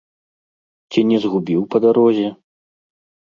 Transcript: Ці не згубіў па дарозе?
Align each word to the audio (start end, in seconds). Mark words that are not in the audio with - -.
Ці 0.91 0.99
не 1.09 1.17
згубіў 1.25 1.61
па 1.75 1.83
дарозе? 1.85 2.27